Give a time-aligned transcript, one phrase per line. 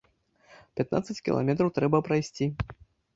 [0.79, 2.49] Пятнаццаць кіламетраў трэба прайсці.